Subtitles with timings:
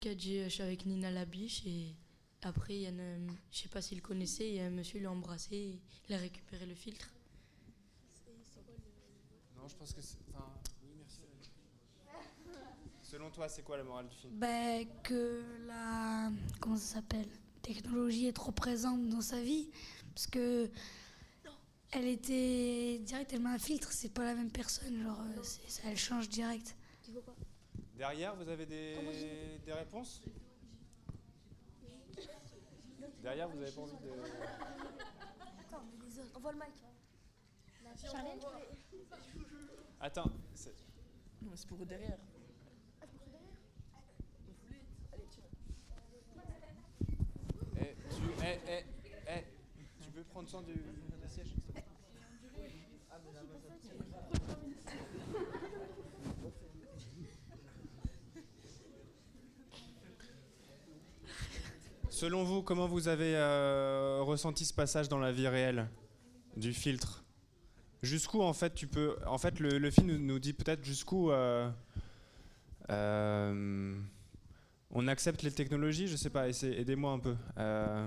[0.00, 1.94] qui a dit euh, je suis avec Nina Labiche et
[2.42, 4.64] après il y en a, un- je sais pas s'il le connaissait, il y a
[4.64, 7.10] un monsieur il l'a embrassé, et il a récupéré le filtre.
[9.56, 10.16] Non, je pense que c'est.
[10.30, 10.46] Enfin,
[10.82, 11.20] oui, merci.
[13.02, 14.32] Selon toi, c'est quoi la morale du film?
[14.38, 16.30] Ben, que la
[16.60, 17.28] comment ça s'appelle?
[17.60, 19.68] Technologie est trop présente dans sa vie
[20.14, 20.70] parce que
[21.90, 25.82] elle était direct elle met un filtre c'est pas la même personne genre euh, ça,
[25.84, 26.74] elle change direct
[28.00, 30.22] Derrière, vous avez des, des réponses
[33.22, 34.08] Derrière, vous avez pas envie de.
[36.34, 36.68] Envoie le mic.
[40.00, 40.74] Attends, c'est-
[41.42, 42.16] Non, c'est pour derrière.
[47.76, 48.84] eh, tu, eh, eh,
[49.28, 49.44] eh,
[50.02, 51.84] tu veux prendre soin du, du siège s'il te plaît?
[62.20, 65.88] Selon vous, comment vous avez euh, ressenti ce passage dans la vie réelle
[66.54, 67.24] du filtre?
[68.02, 71.70] Jusqu'où en fait tu peux En fait, le, le film nous, dit peut-être jusqu'où euh,
[72.90, 73.98] euh,
[74.90, 76.08] on accepte les technologies.
[76.08, 76.46] Je sais pas.
[76.50, 77.36] Aidez-moi un peu.
[77.56, 78.06] Euh,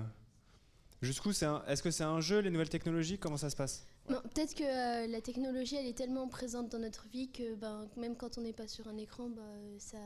[1.01, 3.17] jusqu'où c'est Est-ce que c'est un jeu les nouvelles technologies?
[3.17, 3.83] Comment ça se passe?
[4.05, 8.37] Peut-être que la technologie, elle est tellement présente dans notre vie que ben, même quand
[8.37, 9.97] on n'est pas sur un écran, ben, ça,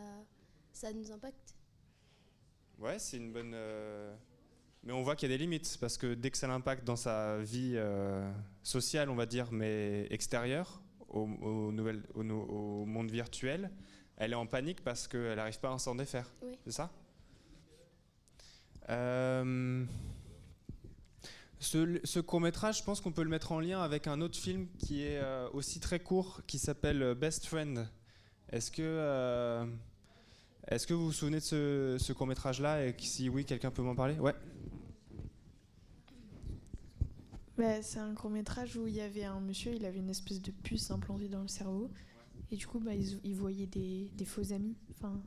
[0.71, 1.56] ça nous impacte.
[2.79, 3.53] Ouais, c'est une bonne.
[3.55, 4.13] euh,
[4.83, 6.95] Mais on voit qu'il y a des limites parce que dès que ça l'impacte dans
[6.95, 8.29] sa vie euh,
[8.63, 13.71] sociale, on va dire, mais extérieure, au, au nouvelle- au monde virtuel,
[14.17, 16.31] elle est en panique parce qu'elle n'arrive pas à s'en défaire.
[16.43, 16.53] Oui.
[16.65, 16.91] C'est ça?
[18.89, 19.83] Euh,
[21.59, 24.37] Ce, ce court métrage, je pense qu'on peut le mettre en lien avec un autre
[24.37, 25.19] film qui est
[25.53, 27.87] aussi très court, qui s'appelle Best Friend.
[28.51, 29.67] Est-ce que,
[30.67, 33.71] est-ce que vous vous souvenez de ce, ce court métrage là et si oui, quelqu'un
[33.71, 34.19] peut m'en parler?
[34.19, 34.33] Ouais.
[37.57, 40.41] Bah, c'est un court métrage où il y avait un monsieur, il avait une espèce
[40.41, 41.89] de puce implantée dans le cerveau.
[42.51, 44.75] Et du coup, bah, il, il voyait des, faux amis.
[44.91, 45.21] Enfin,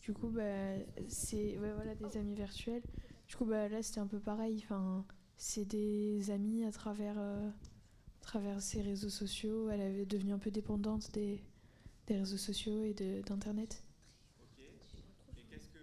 [0.00, 0.76] du coup, bah,
[1.08, 2.82] c'est voilà, des amis virtuels.
[3.26, 4.60] Du coup, bah, là, c'était un peu pareil.
[4.64, 5.04] Enfin,
[5.36, 9.68] c'est des amis à travers, euh, à travers ses réseaux sociaux.
[9.70, 11.42] Elle avait devenu un peu dépendante des,
[12.08, 12.94] réseaux sociaux et
[13.26, 13.82] d'Internet.
[15.36, 15.78] Et qu'est-ce que.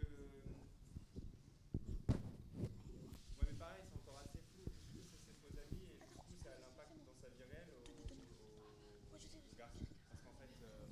[2.57, 4.63] Ouais, mais pareil, c'est encore assez flou.
[4.65, 7.43] Du coup, c'est ses faux amis et du coup, ça a l'impact dans sa vie
[7.51, 9.83] réelle au, au, au garçon.
[10.09, 10.87] Parce qu'en fait, euh,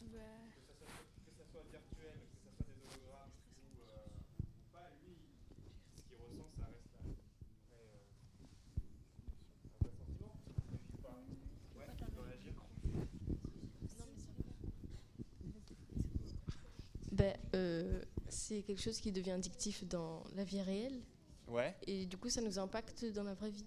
[0.00, 3.30] que, ça soit, que ça soit virtuel, que ça soit des hologrammes
[3.62, 5.14] ou, euh, ou pas, lui,
[5.94, 7.22] ce qu'il ressent, ça reste un vrai,
[7.72, 8.02] euh,
[9.70, 10.34] un vrai sentiment.
[10.34, 11.14] Ou pas
[11.78, 12.54] Ouais, tu peux réagir
[17.28, 21.02] Ben, euh, c'est quelque chose qui devient addictif dans la vie réelle
[21.46, 21.74] Ouais.
[21.86, 23.66] et du coup ça nous impacte dans la vraie vie.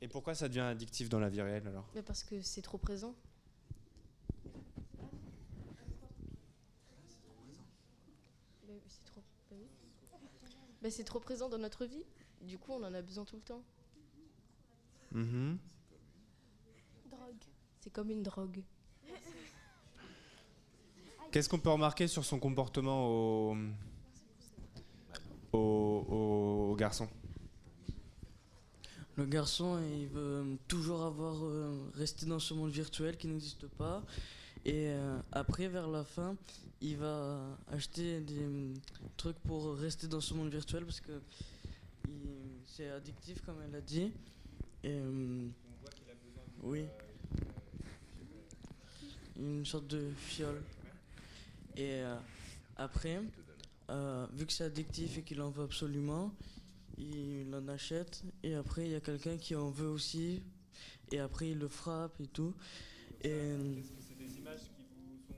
[0.00, 1.86] Et pourquoi ça devient addictif dans la vie réelle alors?
[1.94, 3.14] Ben, parce que c'est trop présent.
[8.66, 9.68] Ben, c'est trop, ben oui.
[10.82, 12.04] Ben, c'est trop présent dans notre vie.
[12.40, 13.62] Du coup, on en a besoin tout le temps.
[15.12, 15.58] Mhm.
[17.10, 17.44] Drogue.
[17.80, 18.62] C'est comme une drogue.
[21.36, 23.56] Qu'est-ce qu'on peut remarquer sur son comportement au,
[25.52, 27.06] au, au garçon?
[29.16, 34.02] Le garçon, il veut toujours avoir euh, resté dans ce monde virtuel qui n'existe pas.
[34.64, 36.36] Et euh, après, vers la fin,
[36.80, 37.38] il va
[37.70, 38.72] acheter des euh,
[39.18, 41.20] trucs pour rester dans ce monde virtuel parce que
[42.64, 44.10] c'est addictif, comme elle a dit.
[44.84, 45.48] Et, euh,
[46.62, 46.86] oui.
[49.38, 50.62] Une sorte de fiole.
[51.76, 52.16] Et euh,
[52.76, 53.20] après,
[53.90, 56.32] euh, vu que c'est addictif et qu'il en veut absolument,
[56.98, 60.42] il en achète et après il y a quelqu'un qui en veut aussi
[61.12, 62.54] et après il le frappe et tout.
[63.22, 65.34] Et Est-ce que c'est des images qui vous sont,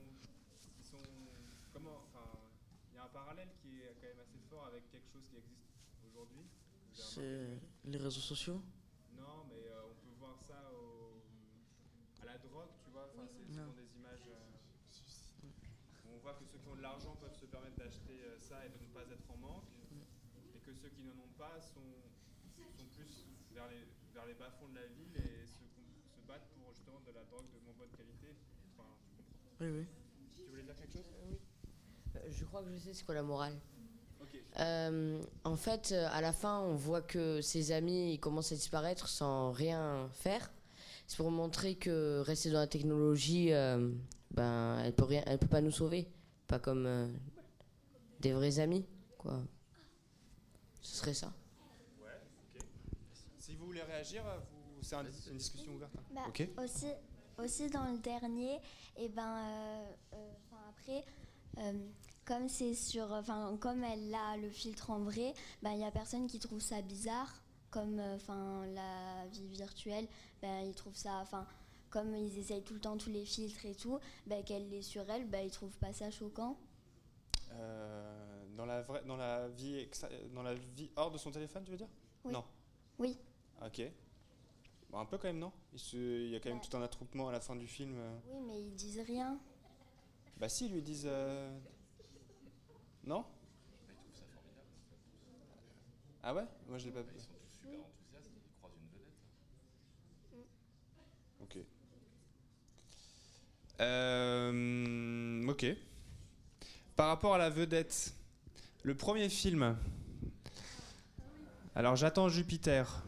[0.76, 0.98] qui sont
[1.72, 2.28] comment enfin
[2.92, 5.36] il y a un parallèle qui est quand même assez fort avec quelque chose qui
[5.36, 5.66] existe
[6.08, 6.44] aujourd'hui.
[6.92, 8.62] C'est les réseaux sociaux.
[9.16, 11.18] Non, mais euh, on peut voir ça au,
[12.22, 13.10] à la drogue, tu vois.
[13.14, 13.62] Enfin, c'est Non.
[13.66, 14.26] souvent des images.
[14.30, 14.44] euh,
[16.06, 18.60] où on voit que ceux qui ont de l'argent peuvent se permettre d'acheter euh, ça
[18.60, 19.64] et de ne pas être en manque,
[20.54, 21.80] et que ceux qui n'en ont pas sont,
[22.76, 26.68] sont plus vers les, vers les bas-fonds de la ville et se, se battent pour
[26.74, 28.36] justement de la drogue de moins bonne qualité.
[28.76, 29.56] Enfin, tu comprends.
[29.64, 29.86] Oui, oui.
[30.36, 31.08] Tu voulais dire quelque chose?
[32.16, 33.56] Euh, Je crois que je sais c'est quoi la morale.
[34.58, 38.56] Euh, en fait, euh, à la fin, on voit que ses amis ils commencent à
[38.56, 40.50] disparaître sans rien faire.
[41.06, 43.92] C'est pour montrer que rester dans la technologie, euh,
[44.38, 46.06] ben, elle peut rien, elle peut pas nous sauver.
[46.46, 46.86] Pas comme.
[46.86, 47.08] euh,
[48.20, 48.84] des vrais amis,
[49.16, 49.40] quoi.
[50.80, 51.32] Ce serait ça.
[52.02, 52.10] Ouais.
[53.38, 54.82] Si vous voulez réagir, vous...
[54.82, 55.92] c'est un- une discussion ouverte.
[55.98, 56.02] hein.
[56.14, 56.48] Bah, Ok.
[56.64, 56.86] aussi,
[57.38, 58.58] aussi dans le dernier,
[58.96, 60.32] et ben euh, euh,
[60.70, 61.04] après,
[61.58, 61.72] euh,
[62.24, 65.32] comme c'est sur, enfin comme elle a le filtre en vrai,
[65.62, 67.32] ben il y a personne qui trouve ça bizarre,
[67.70, 70.06] comme enfin la vie virtuelle,
[70.42, 71.46] ben ils trouvent ça, enfin
[71.90, 75.08] comme ils essayent tout le temps tous les filtres et tout, ben qu'elle est sur
[75.10, 76.58] elle, ben ils trouvent pas ça choquant.
[77.52, 79.88] Euh, dans, la vraie, dans, la vie
[80.34, 81.88] dans la vie hors de son téléphone, tu veux dire?
[82.24, 82.32] Oui.
[82.32, 82.44] Non.
[82.98, 83.18] Oui.
[83.64, 83.82] Ok.
[84.90, 85.52] Bon, un peu quand même, non?
[85.72, 86.64] Il, se- il y a quand même Bah.
[86.70, 87.94] tout un attroupement à la fin du film.
[87.96, 88.18] euh.
[88.28, 89.38] Oui, mais ils disent rien.
[90.36, 91.06] Bah si, ils lui disent...
[91.06, 91.58] euh,
[93.04, 93.24] Non?
[96.22, 96.44] Ah ouais?
[96.68, 97.00] Moi je l'ai pas...
[97.00, 100.46] Ils sont tous super enthousiastes, ils croisent une vedette.
[101.42, 101.58] Ok.
[103.80, 105.66] Euh, ok.
[106.96, 108.12] Par rapport à la vedette,
[108.82, 109.76] le premier film.
[111.74, 113.04] Alors j'attends Jupiter.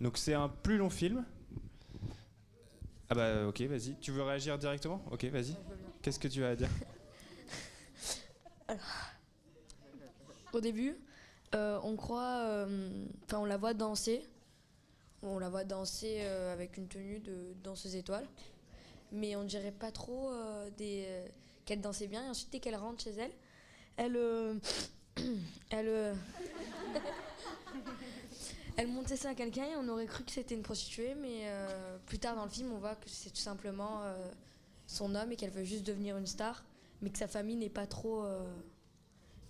[0.00, 1.24] Donc c'est un plus long film.
[3.10, 3.96] Ah bah ok, vas-y.
[4.00, 5.04] Tu veux réagir directement?
[5.10, 5.56] Ok, vas-y.
[6.02, 6.68] Qu'est-ce que tu as à dire?
[10.52, 10.96] Au début,
[11.54, 14.26] euh, on croit, euh, enfin on la voit danser,
[15.22, 18.26] on la voit danser euh, avec une tenue de danseuse étoile,
[19.12, 21.28] mais on dirait pas trop euh, des, euh,
[21.64, 22.24] qu'elle dansait bien.
[22.24, 23.30] Et ensuite, dès qu'elle rentre chez elle,
[23.96, 24.54] elle, euh,
[25.70, 25.88] elle,
[28.76, 31.46] elle montait ça à quelqu'un et on aurait cru que c'était une prostituée, mais
[32.06, 34.02] plus tard dans le film, on voit que c'est tout simplement
[34.86, 36.64] son homme et qu'elle veut juste devenir une star,
[37.02, 38.26] mais que sa famille n'est pas trop,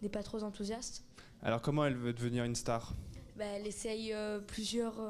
[0.03, 1.05] n'est pas trop enthousiaste.
[1.43, 2.95] Alors comment elle veut devenir une star?
[3.37, 4.13] Bah, elle essaye
[4.49, 5.01] plusieurs.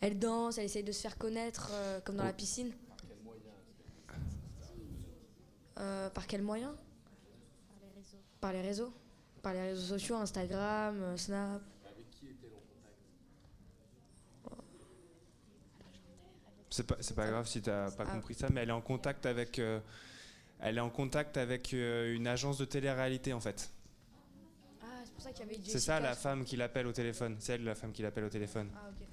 [0.00, 1.70] elle danse, elle essaye de se faire connaître,
[2.04, 2.72] comme dans la piscine.
[5.78, 6.74] Euh, par quel moyen
[8.40, 8.92] Par les réseaux.
[9.42, 11.62] Par les réseaux sociaux, Instagram, euh, Snap.
[16.70, 18.12] C'est pas, c'est pas grave si t'as pas Ah.
[18.12, 19.80] compris ça, mais elle est en contact avec, euh,
[20.60, 23.70] elle est en contact avec euh, une agence de télé-réalité en fait.
[24.82, 27.36] Ah, c'est pour ça qu'il y avait C'est ça la femme qui l'appelle au téléphone.
[27.38, 28.68] C'est elle la femme qui l'appelle au téléphone.
[28.74, 29.05] Ah, ok.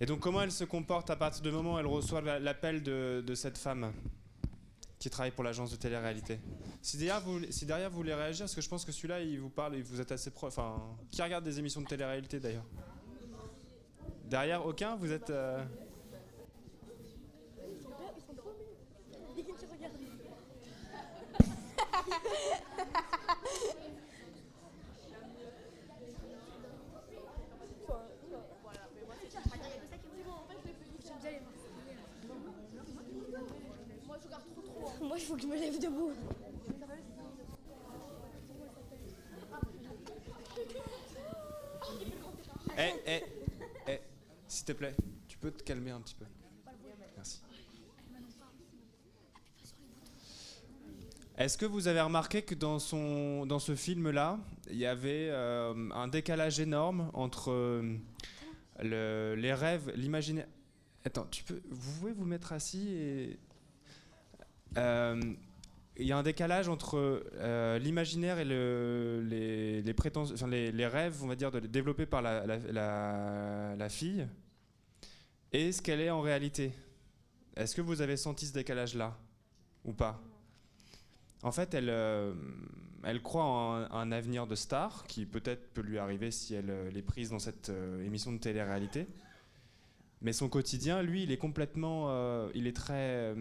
[0.00, 2.82] Et donc comment elle se comporte à partir du moment où elle reçoit la- l'appel
[2.82, 3.92] de, cette femme
[4.98, 6.40] qui travaille pour l'agence de télé-réalité?
[6.80, 9.38] Si derrière, vous, si derrière vous voulez réagir, parce que je pense que celui-là il
[9.38, 10.54] vous parle et vous êtes assez proche.
[10.56, 10.80] Enfin,
[11.10, 12.64] qui regarde des émissions de télé-réalité d'ailleurs?
[14.24, 14.96] Derrière aucun?
[14.96, 15.28] Vous êtes.
[15.28, 15.62] euh,
[35.00, 36.10] Moi, il faut que je me lève debout.
[42.76, 43.22] Eh, eh,
[43.86, 44.00] eh,
[44.48, 44.94] s'il te plaît,
[45.28, 46.24] tu peux te calmer un petit peu.
[47.16, 47.40] Merci.
[51.38, 55.90] Est-ce que vous avez remarqué que dans, son, dans ce film-là, il y avait euh,
[55.94, 57.96] un décalage énorme entre euh,
[58.82, 60.48] le- les rêves, l'imaginaire.
[61.04, 63.38] Attends, tu peux, vous pouvez vous mettre assis et.
[64.76, 65.20] Euh,
[65.96, 71.22] il y a un décalage entre euh, l'imaginaire et le- les, les, enfin, les, rêves,
[71.22, 74.26] on va dire, développés par la, fille
[75.52, 76.72] et ce qu'elle est en réalité.
[77.56, 79.18] Est-ce que vous avez senti ce décalage-là
[79.84, 80.22] ou pas?
[81.42, 82.32] En fait, elle, euh,
[83.02, 86.90] elle croit en un, avenir de star qui peut-être peut lui arriver si elle, euh,
[86.90, 87.70] est prise dans cette
[88.04, 89.06] émission de télé-réalité.
[90.22, 92.10] Mais son quotidien, lui, il est complètement,
[92.54, 93.34] il est très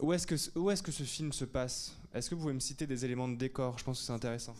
[0.00, 1.94] où est-ce que, où est-ce que ce film se passe?
[2.12, 3.78] Est-ce que vous pouvez me citer des éléments de décor?
[3.78, 4.54] Je pense que c'est intéressant.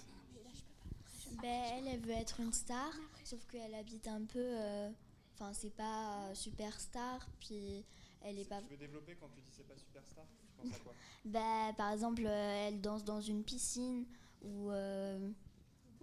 [1.42, 2.92] Ben, elle, elle veut être une star,
[3.24, 4.38] sauf qu'elle habite un peu.
[4.40, 4.90] euh,
[5.38, 7.84] Enfin, c'est pas euh, superstar, puis
[8.22, 8.62] elle est pas.
[8.70, 10.24] veux développer quand tu dis c'est pas superstar?
[10.40, 10.94] Tu penses à quoi?
[11.26, 14.06] Ben, par exemple, euh, elle danse dans une piscine,
[14.40, 15.30] ou, euh,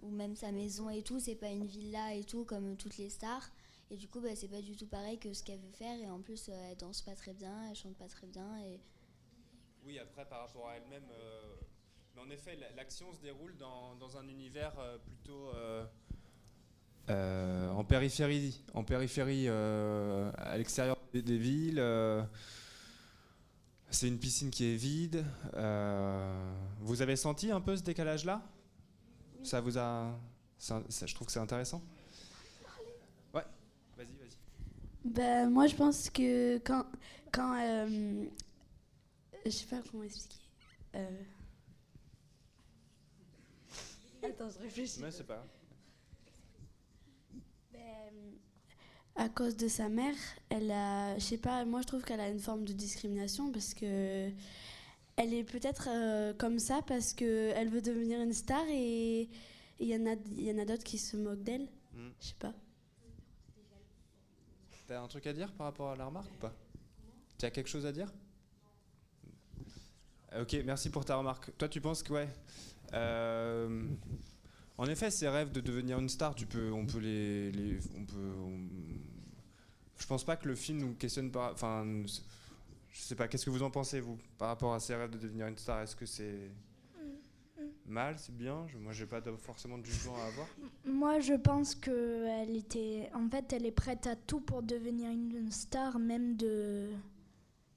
[0.02, 3.10] ou même sa maison et tout, c'est pas une villa et tout, comme toutes les
[3.10, 3.50] stars.
[3.90, 6.08] Et du coup, ben, c'est pas du tout pareil que ce qu'elle veut faire, et
[6.08, 8.78] en plus, euh, elle danse pas très bien, elle chante pas très bien, et.
[9.86, 11.02] Oui, après par rapport à elle-même.
[11.12, 11.54] euh,
[12.14, 15.48] mais en effet, la- l'action se déroule dans, dans un univers euh, plutôt
[17.10, 21.78] euh, en périphérie, en périphérie euh, à l'extérieur des, des villes.
[21.78, 22.22] euh,
[23.90, 25.24] c'est une piscine qui est vide.
[26.80, 28.42] vous avez senti un peu ce décalage-là?
[29.42, 30.18] Ça vous a.
[30.58, 31.82] ça- ça- je trouve que c'est intéressant.
[33.34, 33.44] Ouais,
[33.96, 34.36] vas-y, vas-y.
[35.04, 36.86] Ben, moi, je pense que quand.
[37.30, 37.54] quand
[39.44, 40.48] je sais pas comment expliquer.
[40.94, 41.22] Euh.
[44.22, 45.00] Attends, je réfléchis.
[45.00, 45.46] Mais c'est pas.
[47.72, 48.38] Ben,
[49.16, 50.14] à cause de sa mère,
[50.48, 53.74] elle a, je sais pas, moi je trouve qu'elle a une forme de discrimination parce
[53.74, 54.30] que
[55.16, 59.28] elle est peut-être euh, comme ça parce que elle veut devenir une star et
[59.78, 61.68] il y en a, il y en a d'autres qui se moquent d'elle.
[61.92, 62.10] Hmm.
[62.20, 62.54] Je sais pas.
[64.86, 66.52] T'as un truc à dire par rapport à la remarque ou pas?
[67.38, 68.12] Tu as quelque chose à dire?
[70.40, 71.50] Ok, merci pour ta remarque.
[71.58, 72.28] Toi, tu penses que ouais.
[72.92, 73.82] euh,
[74.78, 78.04] en effet, ces rêves de devenir une star, tu peux, on peut les, les- on
[78.04, 78.32] peut.
[79.98, 83.28] je pense pas que le film nous questionne par, enfin, je sais pas.
[83.28, 85.82] Qu'est-ce que vous en pensez vous par rapport à ces rêves de devenir une star?
[85.82, 86.50] Est-ce que c'est
[87.86, 88.66] mal, c'est bien?
[88.68, 90.48] Je- Moi, j'ai pas forcément de jugement à avoir.
[90.84, 95.10] Moi, je pense que elle était, en fait, elle est prête à tout pour devenir
[95.10, 96.88] une star, même de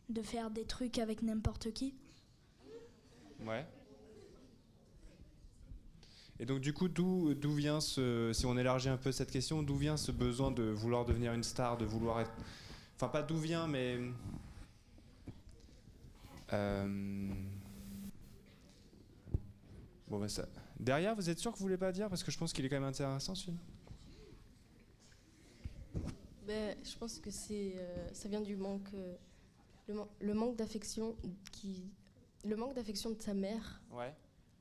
[0.09, 1.93] de faire des trucs avec n'importe qui.
[3.45, 3.65] Ouais.
[6.39, 9.75] Et donc du coup, d'où vient ce, si on élargit un peu cette question, d'où
[9.75, 12.31] vient ce besoin de vouloir devenir une star, de vouloir être,
[12.95, 13.99] enfin pas d'où vient, mais
[16.53, 17.29] euh,
[20.07, 20.47] bon bah ça.
[20.79, 22.07] Derrière, vous êtes sûr que vous voulez pas dire?
[22.07, 23.57] Parce que je pense qu'il est quand même intéressant ce film.
[26.45, 29.15] Ben, je pense que c'est, euh, ça vient du manque, euh,
[29.87, 31.15] le, le manque d'affection
[31.51, 31.83] qui,
[32.45, 33.81] le manque d'affection de sa mère.
[33.91, 34.13] Ouais.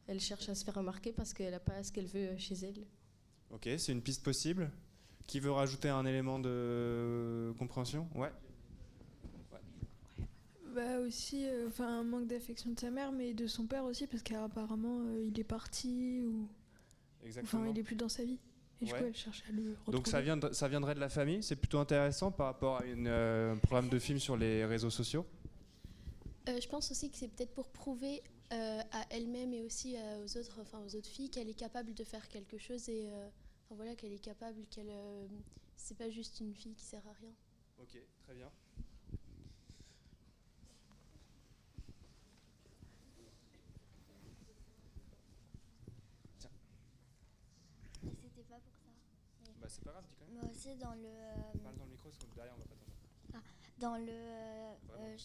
[0.06, 2.84] Elle cherche à se faire remarquer parce qu'elle n'a pas ce qu'elle veut chez elle.
[3.50, 4.70] Ok, c'est une piste possible.
[5.26, 8.08] Qui veut rajouter un élément de compréhension?
[8.14, 8.30] Ouais.
[10.74, 14.06] Bah aussi, euh, enfin un manque d'affection de sa mère, mais de son père aussi,
[14.06, 16.46] parce qu'apparemment euh, il est parti ou
[17.24, 17.62] Exactement.
[17.62, 18.38] enfin il est plus dans sa vie.
[18.82, 18.98] Et du Ouais.
[18.98, 19.96] coup elle cherche à le retrouver.
[19.96, 22.84] Donc ça, vient de- ça viendrait de la famille, c'est plutôt intéressant par rapport à
[22.84, 25.24] une, euh, un programme de film sur les réseaux sociaux.
[26.48, 28.22] Euh, je pense aussi que c'est peut-être pour prouver
[28.52, 31.92] euh, à elle-même et aussi euh, aux autres, enfin aux autres filles qu'elle est capable
[31.92, 33.28] de faire quelque chose et euh,
[33.64, 35.26] enfin voilà qu'elle est capable, qu'elle euh,
[35.76, 37.32] c'est pas juste une fille qui sert à rien.
[37.78, 38.50] Ok, très bien.
[48.22, 48.90] C'était pas pour ça.
[49.60, 50.34] Bah c'est pas grave, dis quand même.
[50.34, 52.85] Moi aussi dans le euh, Parle dans le micro, parce que derrière on va pas.
[53.78, 55.24] Dans le euh, euh, je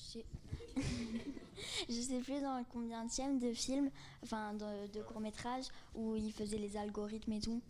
[2.01, 3.89] sais plus dans le combienième de film
[4.23, 5.65] enfin de, de court métrage
[5.95, 7.61] où il faisait les algorithmes et tout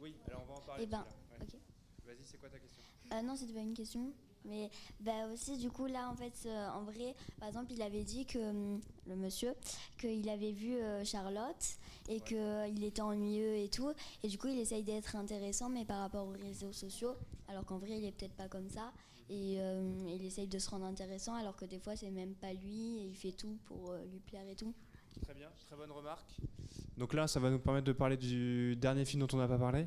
[0.00, 0.84] Oui, alors on va en parler.
[0.84, 1.46] Eh ben, ouais.
[2.06, 2.82] Vas-y, c'est quoi ta question?
[3.12, 4.12] Euh, non, c'était pas une question.
[4.44, 8.04] Mais bah aussi, du coup, là, en fait, euh, en vrai, par exemple, il avait
[8.04, 9.54] dit que hum, le monsieur,
[9.98, 11.76] qu'il avait vu euh, Charlotte
[12.08, 13.92] et qu'il était ennuyeux et tout.
[14.22, 17.14] Et du coup, il essaye d'être intéressant, mais par rapport aux réseaux sociaux,
[17.48, 18.92] alors qu'en vrai, il est peut-être pas comme ça.
[19.30, 22.52] Et euh, il essaye de se rendre intéressant, alors que des fois, c'est même pas
[22.52, 24.72] lui et il fait tout pour euh, lui plaire et tout.
[25.22, 26.36] Très bien, très bonne remarque.
[26.96, 29.58] Donc là, ça va nous permettre de parler du dernier film dont on n'a pas
[29.58, 29.86] parlé.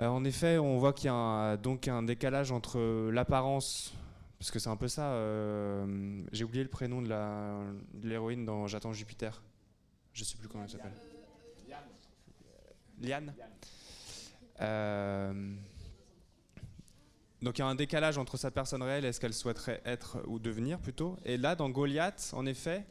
[0.00, 3.92] Euh, en effet, on voit qu'il y a un, donc un décalage entre l'apparence,
[4.38, 5.12] parce que c'est un peu ça.
[5.12, 7.60] euh, J'ai oublié le prénom de la
[7.92, 9.42] de l'héroïne dans J'attends Jupiter.
[10.14, 10.92] Je sais plus comment elle s'appelle.
[12.98, 13.34] Liane.
[14.60, 15.56] Euh,
[17.42, 20.18] donc il y a un décalage entre sa personne réelle et ce qu'elle souhaiterait être
[20.26, 21.16] ou devenir plutôt.
[21.24, 22.84] Et là, dans Goliath, en effet,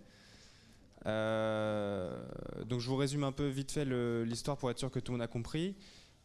[1.07, 2.23] euh,
[2.65, 3.85] donc je vous résume un peu vite fait
[4.25, 5.75] l'histoire pour être sûr que tout le monde a compris.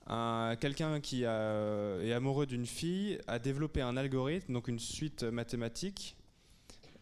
[0.07, 6.17] Un- Quelqu'un qui est amoureux d'une fille a développé un algorithme, donc une suite mathématique,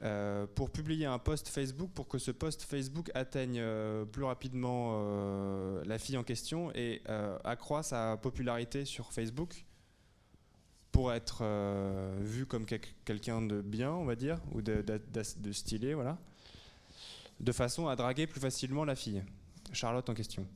[0.03, 5.01] euh, pour publier un post Facebook pour que ce post Facebook atteigne euh, plus rapidement
[5.85, 7.03] la fille en question et
[7.45, 9.65] accroît sa popularité sur Facebook
[10.95, 14.81] pour être euh, vu comme quel- quelqu'un de bien, on va dire, ou de,
[15.51, 16.19] stylé, voilà.
[17.41, 19.25] De façon à draguer plus facilement la fille,
[19.73, 20.47] Charlotte en question.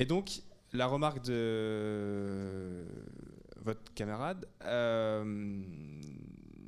[0.00, 2.84] Et donc, la remarque de
[3.62, 5.62] votre camarade euh,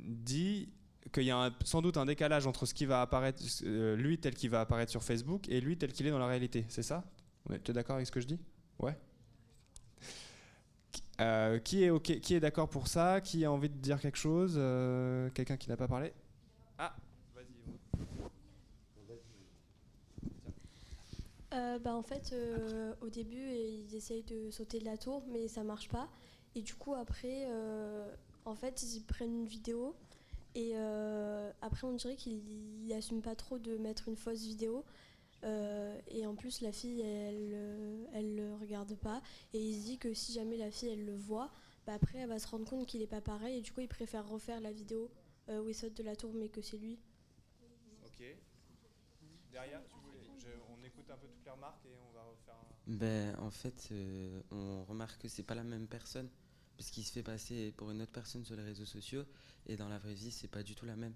[0.05, 0.69] dit
[1.11, 4.33] qu'il y a sans doute un décalage entre ce qui va apparaître, euh, lui tel
[4.33, 6.63] qu'il va apparaître sur Facebook et lui tel qu'il est dans la réalité.
[6.69, 7.03] C'est ça?
[7.65, 8.39] Tu es d'accord avec ce que je dis?
[8.79, 8.97] Ouais
[11.19, 13.21] Euh, qui est, qui est d'accord pour ça?
[13.21, 14.53] Qui a envie de dire quelque chose?
[14.57, 16.13] Euh, Quelqu'un qui n'a pas parlé?
[16.77, 16.95] Ah,
[17.33, 17.45] vas-y.
[21.53, 22.35] Euh, bah, en fait,
[23.01, 26.07] au début, ils essayent de sauter de la tour, mais ça marche pas.
[26.55, 27.47] Et du coup, après,
[28.45, 29.95] en fait, ils prennent une vidéo.
[30.53, 30.75] Et
[31.61, 32.41] après, on dirait qu'ils
[32.87, 34.85] n'assument pas trop de mettre une fausse vidéo.
[35.43, 39.21] Euh, et en plus, la fille, elle euh, elle le regarde pas.
[39.53, 41.51] Et il se dit que si jamais la fille, elle le voit,
[41.85, 43.57] bah, après, elle va se rendre compte qu'il est pas pareil.
[43.57, 45.11] Et du coup, il préfère refaire la vidéo
[45.49, 46.99] euh, où il saute de la tour, mais que c'est lui.
[48.05, 48.23] Ok.
[49.51, 52.55] Derrière, tu voulais, je- on écoute un peu toutes les remarques et on va refaire
[52.55, 52.91] un.
[52.95, 56.29] Ben, en fait, euh, on remarque que c'est pas la même personne,
[56.77, 59.23] parce qu'il se fait passer pour une autre personne sur les réseaux sociaux,
[59.65, 61.13] et dans la vraie vie, c'est pas du tout la même.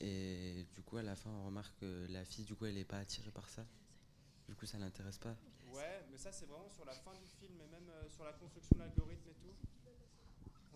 [0.00, 2.84] Et du coup, à la fin, on remarque que la fille, du coup, elle est
[2.84, 3.64] pas attirée par ça.
[4.48, 5.34] Du coup, ça l'intéresse pas.
[5.74, 8.32] Ouais, mais ça c'est vraiment sur la fin du film et même euh, sur la
[8.32, 9.52] construction de l'algorithme et tout.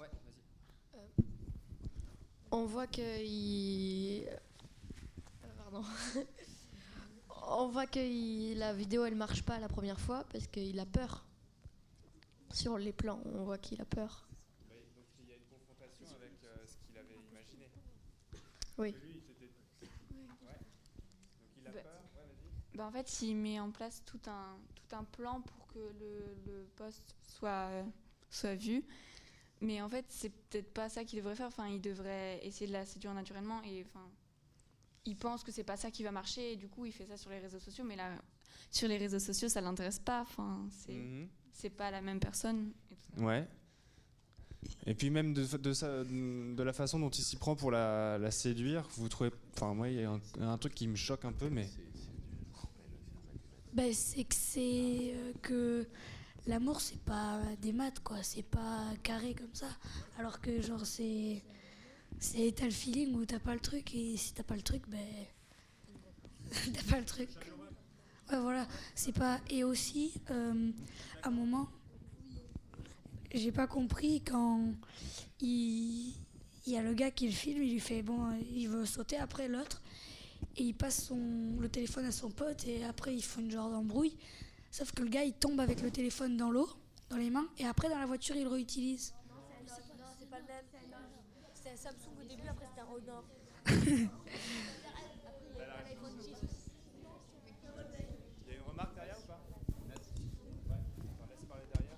[0.00, 1.25] Ouais, vas-y.
[2.50, 4.26] On voit que il...
[4.28, 4.37] euh,
[5.57, 5.83] Pardon.
[7.54, 10.87] On voit que il- la vidéo elle marche pas la première fois parce qu'il a
[10.87, 11.25] peur.
[12.52, 14.28] Sur les plans, on voit qu'il a peur.
[14.69, 17.71] Bah, donc il y a une confrontation avec euh, ce qu'il avait imaginé.
[17.75, 17.81] Oui.
[17.81, 18.40] Que lui, il s'était- Ouais.
[18.42, 18.62] Donc il
[21.67, 21.81] a Bah-.
[22.75, 26.37] Bah, en fait, il met en place tout un, tout un plan pour que le,
[26.47, 27.69] le poste soit,
[28.31, 28.85] soit vu.
[29.61, 31.47] Mais en fait, c'est peut-être pas ça qu'il devrait faire.
[31.47, 33.62] Enfin, il devrait essayer de la séduire naturellement.
[33.64, 34.09] Et enfin,
[35.05, 36.52] il pense que c'est pas ça qui va marcher.
[36.52, 37.85] Et du coup, il fait ça sur les réseaux sociaux.
[37.85, 38.11] Mais là,
[38.71, 40.23] sur les réseaux sociaux, ça l'intéresse pas.
[40.23, 42.73] Enfin, c'est c'est pas la même personne.
[42.91, 43.23] et tout ça.
[43.23, 43.47] Ouais.
[44.87, 48.19] Et puis même de, de, sa- de la façon dont il s'y prend pour la,
[48.19, 49.31] la séduire, vous trouvez...
[49.54, 51.69] Enfin moi il y a un, un truc qui me choque un peu mais...
[53.75, 55.87] Ben, c'est que c'est euh, que
[56.47, 59.69] l'amour c'est pas des maths quoi, c'est pas carré comme ça.
[60.19, 61.42] Alors que genre c'est
[62.19, 64.83] c'est t'as le feeling ou t'as pas le truc et si t'as pas le truc
[64.88, 64.99] ben
[66.75, 67.31] t'as pas le truc.
[68.31, 70.71] Ouais voilà, c'est pas et aussi euh,
[71.23, 71.69] à un moment
[73.35, 74.75] j'ai pas compris quand
[75.41, 76.15] il
[76.67, 79.17] il y a le gars qui le filme, il lui fait bon, il veut sauter
[79.17, 79.83] après l'autre
[80.57, 83.71] et il passe son, le téléphone à son pote et après ils font une genre
[83.71, 84.17] d'embrouille.
[84.71, 86.69] Sauf que le gars il tombe avec le téléphone dans l'eau,
[87.11, 89.12] dans les mains, et après dans la voiture il le réutilise.
[89.29, 89.35] Non,
[90.19, 90.65] c'est pas le même.
[91.55, 93.25] C'était un Samsung au début, après c'était un Honor.
[98.45, 99.41] Il y a une remarque derrière ou pas
[99.88, 101.97] Ouais, attends, laisse parler derrière.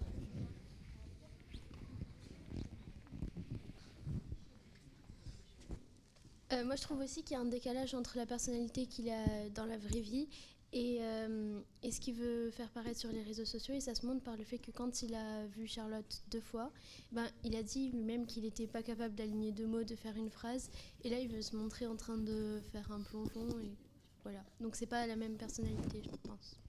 [6.54, 9.48] Euh, moi, je trouve aussi qu'il y a un décalage entre la personnalité qu'il a
[9.50, 10.28] dans la vraie vie
[10.72, 13.74] et, euh, et ce qu'il veut faire paraître sur les réseaux sociaux.
[13.74, 16.70] Et ça se montre par le fait que quand il a vu Charlotte deux fois,
[17.12, 20.30] ben, il a dit lui-même qu'il n'était pas capable d'aligner deux mots, de faire une
[20.30, 20.70] phrase.
[21.02, 23.48] Et là, il veut se montrer en train de faire un plongeon.
[23.60, 23.74] Et
[24.22, 24.44] voilà.
[24.60, 26.60] Donc, c'est pas la même personnalité, je pense.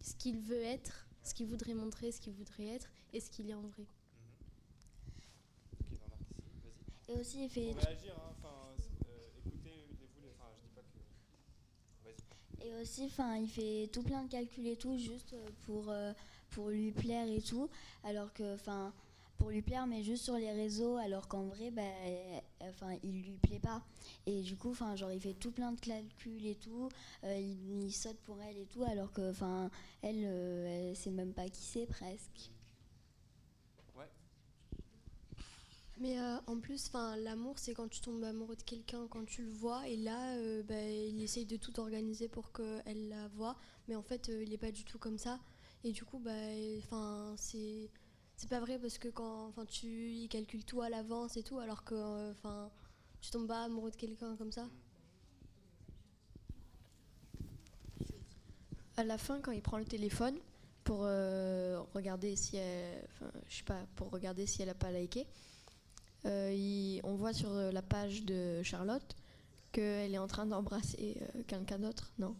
[0.00, 3.50] Ce qu'il veut être, ce qu'il voudrait montrer, ce qu'il voudrait être et ce qu'il
[3.50, 3.86] est en vrai.
[5.90, 7.16] Vas-y.
[7.16, 7.70] Et aussi, il fait.
[7.70, 7.74] Hein,
[8.30, 8.74] enfin,
[9.06, 10.98] euh, écoutez-les-vous, les- enfin je dis pas que...
[12.04, 12.22] Vas-y.
[12.64, 16.12] Et aussi, enfin, il fait tout plein de calculs et tout, juste euh, pour, euh,
[16.50, 17.68] pour lui plaire et tout.
[18.04, 18.92] Alors que, enfin,
[19.36, 23.22] pour lui plaire, mais juste sur les réseaux, alors qu'en vrai, bah, euh, enfin, il
[23.22, 23.82] lui plaît pas.
[24.26, 26.88] Et du coup, genre, il fait tout plein de calculs et tout.
[27.22, 29.70] il, saute pour elle et tout, alors que, enfin,
[30.02, 32.50] elle, elle sait même pas qui c'est presque.
[33.96, 34.08] Ouais.
[36.00, 36.92] Mais euh, en plus,
[37.24, 40.62] l'amour, c'est quand tu tombes amoureux de quelqu'un, quand tu le vois, et là, euh,
[40.62, 43.56] bah, il essaye de tout organiser pour qu'elle la voie,
[43.88, 45.40] mais en fait, euh, il n'est pas du tout comme ça.
[45.82, 46.30] Et du coup, bah,
[47.36, 47.90] c'est
[48.36, 51.82] c'est pas vrai parce que quand, tu il calcule tout à l'avance et tout, alors
[51.82, 52.70] que, enfin,
[53.20, 54.68] tu tombes pas amoureux de quelqu'un comme ça.
[58.96, 60.38] À la fin, quand il prend le téléphone
[60.84, 63.08] pour regarder si elle,
[63.48, 65.26] je sais pas, pour regarder si elle a pas liké,
[66.24, 69.16] il- on voit sur euh, la page de Charlotte
[69.72, 72.34] qu'elle est en train d'embrasser euh, quelqu'un d'autre, non?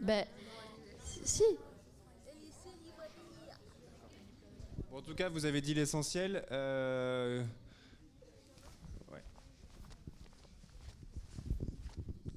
[0.00, 0.24] Ben,
[1.24, 1.42] si.
[4.90, 6.46] Bon, en tout cas, vous avez dit l'essentiel.
[6.50, 7.44] euh,
[9.12, 9.22] Ouais.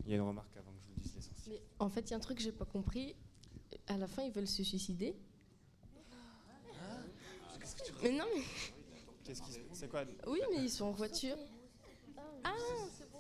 [0.06, 1.56] Il y a une remarque avant que je vous dise l'essentiel.
[1.56, 3.16] Mais en fait, il y a un truc que j'ai pas compris.
[3.88, 5.16] À la fin, ils veulent se suicider.
[8.02, 8.42] Mais non, mais.
[9.24, 10.04] Qu'est-ce qui C'est quoi?
[10.28, 11.38] Oui, mais ils sont en voiture.
[12.44, 12.52] Ah,
[12.98, 13.20] c'est bon.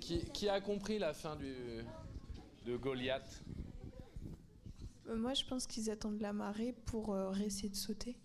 [0.00, 1.54] Qui, qui a compris la fin du,
[2.66, 3.42] de Goliath?
[5.08, 8.16] Euh, Moi, je pense qu'ils attendent la marée pour euh, réessayer de sauter.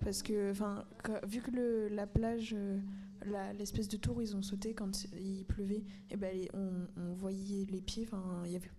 [0.00, 0.84] Parce que, enfin,
[1.24, 2.78] vu que le, la plage, euh,
[3.26, 6.86] la- l'espèce de tour où ils ont sauté quand il pleuvait, et ben, les- on,
[6.96, 8.70] on voyait les pieds, enfin, il y avait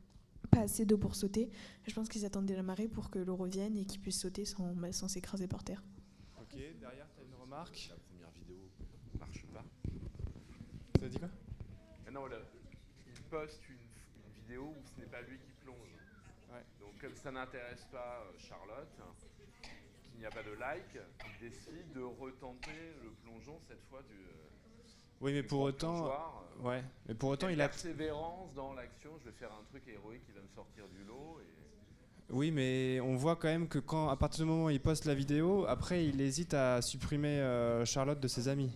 [0.51, 1.49] pas assez d'eau pour sauter.
[1.87, 4.75] Je pense qu'ils attendaient la marée pour que l'eau revienne et qu'ils puissent sauter sans,
[4.75, 5.81] bah, sans s'écraser par terre.
[6.39, 8.69] Ok, derrière, t'as une remarque La première vidéo
[9.17, 9.63] marche pas.
[10.99, 11.29] Ça dit quoi?
[12.07, 12.25] Ah non,
[13.07, 15.95] il poste une, une vidéo où ce n'est pas lui qui plonge.
[16.79, 19.13] Donc comme ça n'intéresse pas euh, Charlotte, hein,
[19.63, 24.19] qui n'y a pas de like, il décide de retenter le plongeon cette fois du.
[25.21, 26.43] Oui, mais pour autant, plongeoir.
[26.61, 27.69] ouais, mais pour autant, il a.
[27.69, 29.11] persévérance dans l'action.
[29.19, 31.39] Je vais faire un truc héroïque qui va me sortir du lot.
[31.39, 32.33] Et...
[32.33, 35.05] Oui, mais on voit quand même que quand, à partir du moment où il poste
[35.05, 38.71] la vidéo, après, il hésite à supprimer euh, Charlotte de ses amis.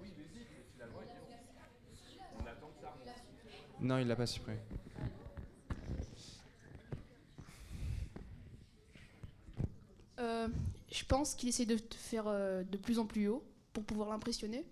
[0.00, 2.20] Oui, il hésite, mais finalement, il...
[2.36, 3.80] on attend que ça remonte.
[3.80, 4.58] Non, il l'a pas supprimé.
[10.20, 10.48] Euh,
[10.92, 14.10] je pense qu'il essaie de te faire euh, de plus en plus haut pour pouvoir
[14.10, 14.66] l'impressionner.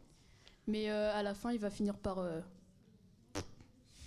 [0.68, 2.18] Mais euh, à la fin, il va finir par.
[2.18, 2.40] euh,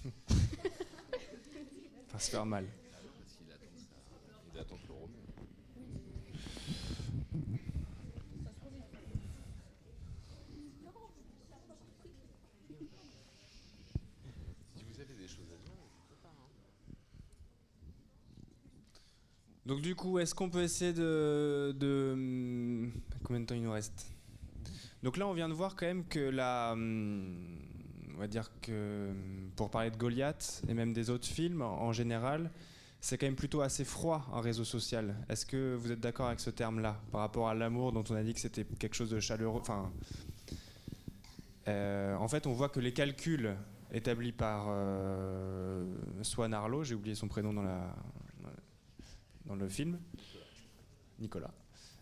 [2.20, 2.66] se faire mal.
[2.92, 3.96] Parce qu'il attend ça.
[4.54, 5.10] Il attend que le remonte.
[14.76, 16.30] Si vous avez des choses à dire, n'hésitez pas.
[19.66, 22.12] Donc du coup, est-ce qu'on peut essayer de, de...
[22.14, 22.92] hum,
[23.24, 24.12] Combien de temps il nous reste?
[25.04, 26.72] Donc là, on vient de voir quand même que la...
[26.74, 27.58] hum,
[28.16, 31.92] On va dire que hum, pour parler de Goliath et même des autres films en
[31.92, 32.52] général,
[33.00, 35.16] c'est quand même plutôt assez froid un réseau social.
[35.28, 38.22] Est-ce que vous êtes d'accord avec ce terme-là par rapport à l'amour dont on a
[38.24, 39.60] dit que c'était quelque chose de chaleureux?
[39.60, 39.92] Enfin,
[41.68, 43.56] euh, en fait, on voit que les calculs
[43.92, 45.84] établis par euh,
[46.22, 47.96] Swan Arlo, j'ai oublié son prénom dans la,
[49.46, 50.00] dans le film,
[51.20, 51.54] Nicolas,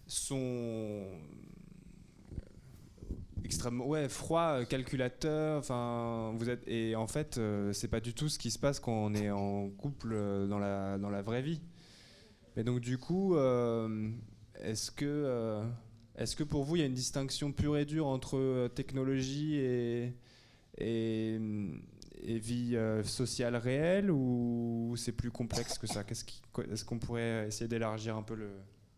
[0.06, 1.08] sont
[3.50, 8.30] extrêmement ouais froid calculateur enfin vous êtes et en fait euh, c'est pas du tout
[8.30, 11.42] ce qui se passe quand on est en couple euh, dans la dans la vraie
[11.42, 11.60] vie.
[12.56, 14.12] Mais donc du coup euh,
[14.62, 15.64] est-ce que euh,
[16.16, 19.56] est-ce que pour vous il y a une distinction pure et dure entre euh, technologie
[19.56, 20.14] et
[20.78, 21.40] et,
[22.40, 26.04] vie euh, sociale réelle ou c'est plus complexe que ça?
[26.04, 26.24] Qu'est-ce
[26.72, 28.46] Est-ce qu'on pourrait essayer d'élargir un peu le,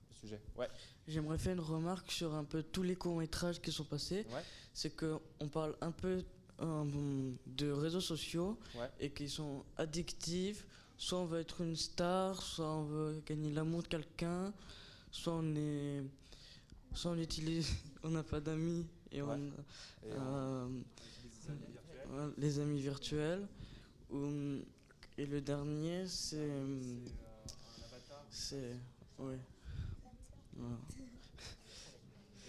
[0.09, 0.41] le sujet?
[0.57, 0.67] Ouais.
[1.07, 4.25] J'aimerais faire une remarque sur un peu tous les courts-métrages qui sont passés.
[4.33, 4.43] Ouais.
[4.73, 6.23] C'est qu'on parle un peu
[6.61, 8.89] euh, de réseaux sociaux Ouais.
[8.99, 10.65] et qui sont addictifs.
[10.97, 14.53] Soit on veut être une star, soit on veut gagner l'amour de quelqu'un,
[15.11, 16.03] soit on est.
[16.93, 17.67] Soit on utilise.
[18.03, 19.35] On n'a pas d'amis et on.
[19.37, 20.67] Et euh,
[21.37, 22.09] les amis virtuels.
[22.09, 23.47] ouais, les amis virtuels.
[24.11, 24.59] Ou-
[25.17, 26.37] et le dernier, c'est.
[26.37, 26.79] euh,
[28.29, 28.75] C'est.
[29.19, 29.37] Ouais.
[30.55, 30.75] Voilà.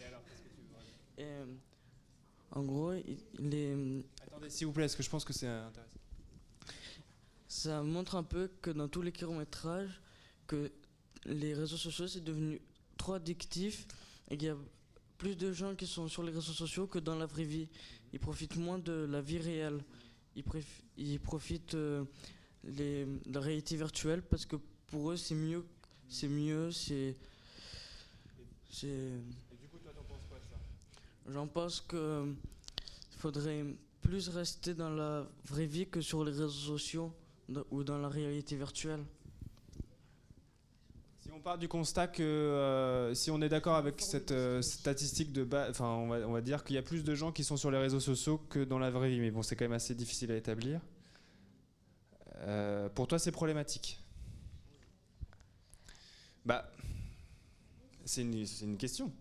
[0.01, 1.45] Et alors, qu'est-ce que tu voudrais dire Et, euh,
[2.53, 5.99] en gros, il, est- Attendez, s'il vous plaît, parce que je pense que c'est intéressant.
[7.49, 10.01] ça montre un peu que dans tous les courts-métrages,
[10.47, 10.71] que
[11.27, 12.61] les réseaux sociaux, c'est devenu
[12.97, 13.87] trop addictif
[14.31, 14.57] et qu'il y a
[15.19, 17.69] plus de gens qui sont sur les réseaux sociaux que dans la vraie vie.
[18.12, 19.83] Ils profitent moins de la vie réelle.
[20.97, 22.05] Ils profitent euh,
[22.65, 24.57] les, de la réalité virtuelle parce que
[24.88, 25.65] pour eux, c'est mieux.
[26.09, 27.17] C'est mieux, c'est...
[28.82, 31.32] Et du coup, toi, t'en penses quoi de ça?
[31.32, 32.35] J'en pense que
[33.18, 33.64] faudrait
[34.00, 37.12] plus rester dans la vraie vie que sur les réseaux sociaux
[37.70, 39.04] ou dans la réalité virtuelle.
[41.20, 45.32] Si on part du constat que euh, si on est d'accord avec cette euh, statistique
[45.32, 47.44] de base, enfin on va, on va dire qu'il y a plus de gens qui
[47.44, 49.72] sont sur les réseaux sociaux que dans la vraie vie, mais bon c'est quand même
[49.72, 50.80] assez difficile à établir.
[52.38, 54.00] Euh, pour toi c'est problématique?
[56.44, 56.68] Bah
[58.05, 59.12] c'est une, question.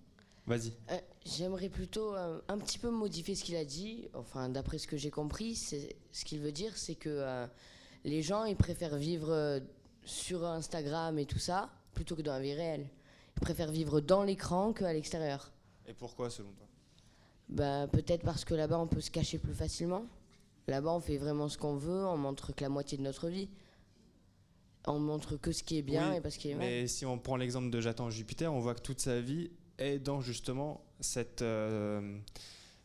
[0.48, 0.74] Vas-y.
[0.89, 4.10] Euh, J'aimerais plutôt euh, un petit peu modifier ce qu'il a dit.
[4.13, 7.48] Enfin, d'après ce que j'ai compris, ce qu'il veut dire, c'est que euh,
[8.04, 9.62] les gens ils préfèrent vivre
[10.04, 12.89] sur Instagram et tout ça plutôt que dans la vie réelle.
[13.38, 15.52] Ils préfèrent vivre dans l'écran qu'à l'extérieur.
[15.88, 16.67] Et pourquoi selon toi?
[17.50, 20.06] Bah, peut-être parce que là-bas on peut se cacher plus facilement.
[20.67, 23.50] Là-bas on fait vraiment ce qu'on veut, on montre que la moitié de notre vie.
[24.88, 26.65] On montre que ce qui est bien Oui, et pas ce qui est mal.
[26.65, 30.00] Mais si on prend l'exemple de J'attends Jupiter, on voit que toute sa vie est
[30.00, 32.20] dans justement cette, euh,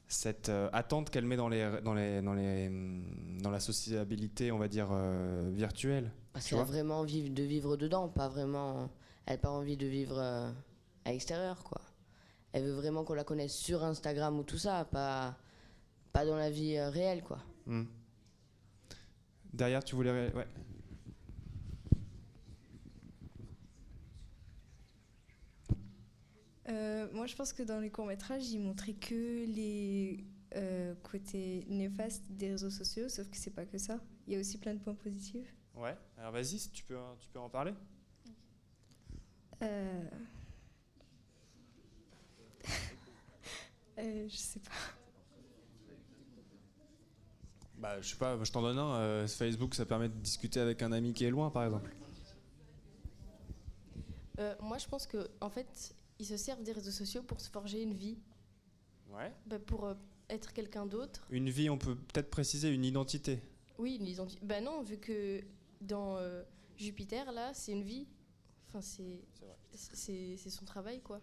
[0.07, 4.53] cette euh, attente qu'elle met dans, les, dans, les, dans, les, hum, dans la sociabilité,
[4.53, 6.13] on va dire, euh, virtuelle.
[6.33, 8.91] Parce qu'elle a vraiment envie de vivre dedans, pas vraiment.
[9.25, 11.81] Elle n'a pas envie de vivre à l'extérieur, quoi.
[12.53, 15.37] Elle veut vraiment qu'on la connaisse sur Instagram ou tout ça, pas,
[16.13, 17.39] pas dans la vie réelle, quoi.
[17.67, 17.85] Hmm.
[19.53, 20.31] Derrière, tu voulais...
[20.33, 20.47] Ouais.
[26.68, 30.24] Euh, moi, je pense que dans les courts-métrages, ils montraient que les
[30.55, 34.00] euh, côtés néfastes des réseaux sociaux, sauf que c'est pas que ça.
[34.26, 35.55] Il y a aussi plein de points positifs.
[35.74, 37.74] Ouais, alors vas-y, si tu peux, tu peux en parler.
[39.62, 40.09] Euh...
[43.98, 44.70] euh, je sais pas.
[47.79, 48.94] Bah, je sais pas, je t'en donne un.
[48.96, 51.94] euh, Facebook, ça permet de discuter avec un ami qui est loin, par exemple.
[54.38, 57.50] Euh, moi, je pense que, en fait, ils se servent des réseaux sociaux pour se
[57.50, 58.18] forger une vie,
[59.11, 59.33] Ouais.
[59.46, 59.94] Bah, pour euh,
[60.29, 61.26] être quelqu'un d'autre.
[61.31, 63.40] Une vie, on peut peut-être préciser une identité.
[63.79, 64.40] Oui, une identité.
[64.44, 65.42] Bah non, vu que
[65.81, 66.42] dans euh,
[66.76, 68.07] Jupiter, là, c'est une vie.
[68.68, 69.20] Enfin, c'est
[69.72, 71.20] c'est c'est son travail, quoi.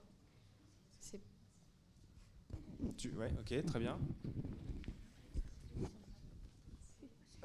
[0.99, 1.19] C'est
[2.97, 3.09] Tu...
[3.11, 3.99] Ouais, ok, très bien.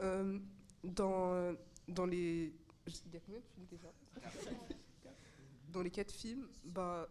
[0.01, 0.39] Euh,
[0.85, 1.55] dans, euh,
[1.89, 2.55] dans les.
[5.73, 7.09] Dans les quatre films, bah,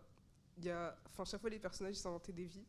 [0.65, 0.98] y a.
[1.12, 2.65] Enfin, chaque fois, les personnages ils s'inventaient des vies.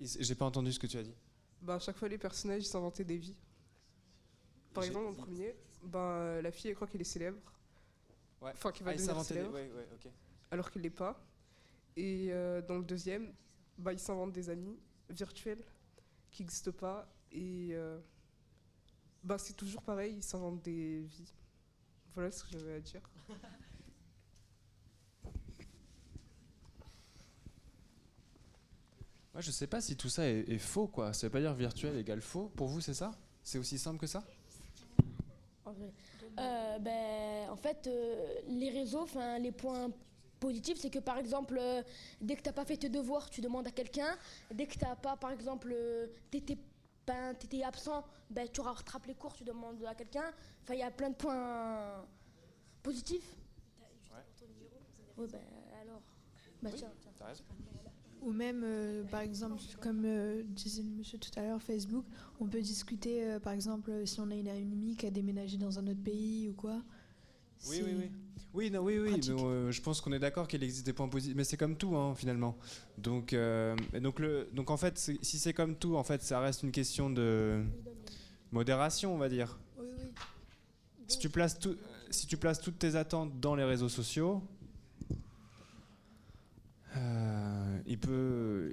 [0.00, 1.14] J'ai pas entendu ce que tu as dit.
[1.60, 3.36] Bah, à chaque fois, les personnages ils s'inventaient des vies.
[4.74, 7.38] Par exemple, en premier, bah, la fille, elle croit qu'elle est célèbre.
[8.40, 8.50] Ouais.
[8.54, 9.52] Enfin, qui va Ah, devenir des- célèbre.
[9.52, 10.10] ouais, ouais, ok.
[10.50, 11.24] Alors qu'elle l'est pas.
[11.96, 13.32] Et euh, dans le deuxième,
[13.78, 14.78] bah, ils s'inventent des amis
[15.10, 15.62] virtuels
[16.30, 17.06] qui n'existent pas.
[17.30, 18.00] Et euh,
[19.22, 21.32] bah, c'est toujours pareil, ils s'inventent des vies.
[22.14, 23.02] Voilà ce que j'avais à dire.
[29.32, 31.12] Moi, je sais pas si tout ça est, est faux, quoi.
[31.12, 32.50] Ça veut pas dire virtuel égale faux.
[32.54, 33.12] Pour vous, c'est ça?
[33.42, 34.22] C'est aussi simple que ça?
[35.64, 35.90] En vrai.
[36.38, 39.90] Euh, ben, en fait, euh, les réseaux, enfin, les points
[40.38, 41.82] positifs, c'est que par exemple, euh,
[42.20, 44.16] dès que t'as pas fait tes devoirs, tu demandes à quelqu'un.
[44.52, 46.58] Dès que t'as pas, par exemple, euh, t'étais
[47.06, 50.32] ben, t'étais absent, ben, tu rattrapes les cours, tu demandes à quelqu'un.
[50.62, 52.04] Enfin, il y a plein de points
[52.82, 53.36] positifs.
[55.16, 55.40] Ouais, ben,
[55.80, 56.02] alors.
[56.62, 57.12] Ben, tiens, tiens.
[58.22, 62.04] Ou même, euh, par exemple, comme euh, disait le monsieur tout à l'heure, Facebook,
[62.40, 65.78] on peut discuter, euh, par exemple, si on a une amie qui a déménagé dans
[65.78, 66.82] un autre pays ou quoi.
[67.68, 68.10] Oui, oui, oui.
[68.54, 69.12] Oui, non, oui, oui.
[69.12, 71.96] mais, je pense qu'on est d'accord qu'il existe des points positifs, mais c'est comme tout,
[71.96, 72.56] hein, finalement.
[72.98, 73.34] Donc,
[74.00, 77.08] donc, le, donc, en fait, si c'est comme tout, en fait, ça reste une question
[77.08, 77.64] de
[78.52, 79.58] modération, on va dire.
[79.78, 80.04] Oui, oui.
[81.08, 81.76] Si tu places tout,
[82.10, 84.42] si tu places toutes tes attentes dans les réseaux sociaux,
[86.96, 88.72] euh, il peut.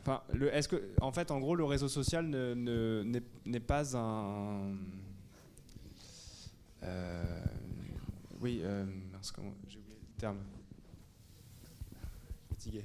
[0.00, 3.96] Enfin, le, est-ce que, en fait, en gros, le réseau social ne- ne- n'est pas
[3.96, 4.76] un.
[6.82, 7.44] euh,
[8.40, 8.84] oui, euh,
[9.68, 10.38] j'ai oublié le terme.
[12.50, 12.84] Fatigué.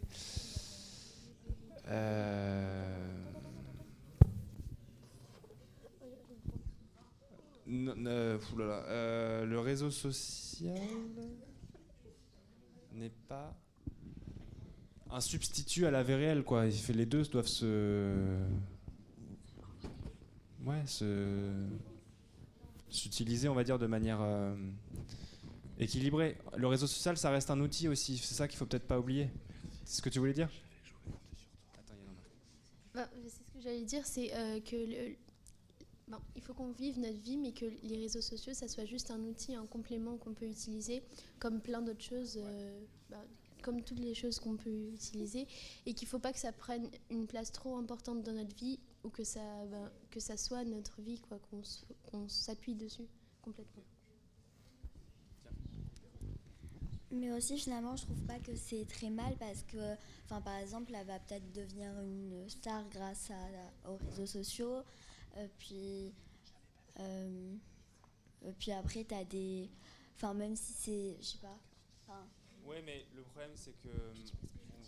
[1.88, 3.18] Euh,
[7.68, 10.78] le réseau social
[12.94, 13.54] n'est pas
[15.12, 16.66] un substitut à la vie réelle, quoi.
[16.68, 18.38] Il les deux doivent se.
[20.66, 21.52] Ouais, se.
[22.90, 24.56] s'utiliser, on va dire, de manière euh,
[25.80, 26.38] équilibrée.
[26.58, 28.18] Le réseau social, ça reste un outil aussi.
[28.18, 29.30] C'est ça qu'il faut peut-être pas oublier.
[29.86, 30.50] C'est ce que tu voulais dire?
[32.94, 35.16] Bah, c'est ce que j'allais dire, c'est euh, que le-
[36.36, 39.20] il faut qu'on vive notre vie, mais que les réseaux sociaux, ça soit juste un
[39.22, 41.04] outil, un complément qu'on peut utiliser,
[41.40, 43.22] comme plein d'autres choses, euh, bah,
[43.66, 45.48] comme toutes les choses qu'on peut utiliser,
[45.88, 48.80] et qu'il ne faut pas que ça prenne une place trop importante dans notre vie,
[49.04, 51.40] ou que ça, ben, que ça soit notre vie, quoi,
[52.12, 53.08] qu'on s'appuie dessus
[53.42, 53.84] complètement.
[57.10, 60.94] Mais aussi, finalement, je trouve pas que c'est très mal parce que, enfin, par exemple,
[60.94, 64.84] elle va peut-être devenir une star grâce à, aux réseaux sociaux.
[65.38, 66.14] Euh, puis,
[67.00, 67.56] euh,
[68.44, 69.72] euh, puis après, t'as des.
[70.16, 71.18] Enfin, même si c'est.
[71.20, 71.58] Je sais pas.
[72.68, 73.90] Oui, mais le problème, c'est que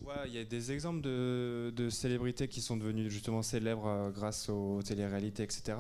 [0.02, 4.10] on voit, il y a des exemples de, célébrités qui sont devenues justement célèbres euh,
[4.12, 5.78] grâce aux téléréalités, etc.